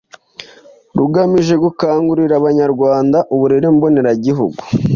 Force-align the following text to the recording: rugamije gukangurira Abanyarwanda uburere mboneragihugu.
rugamije 0.97 1.53
gukangurira 1.63 2.33
Abanyarwanda 2.39 3.17
uburere 3.33 3.67
mboneragihugu. 3.75 4.61